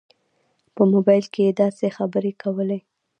[0.75, 2.79] په موبایل کې به یې داسې خبرې کولې.